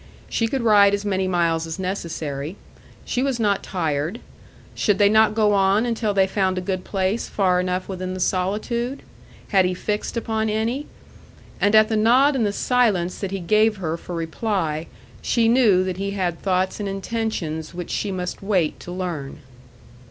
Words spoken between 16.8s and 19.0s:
intentions which she must wait to